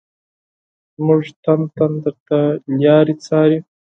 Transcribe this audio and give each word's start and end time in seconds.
زمونږ 0.95 1.25
تن 1.43 1.59
تن 1.75 1.91
درته 2.03 2.39
لاري 2.81 3.15
څاري 3.25 3.59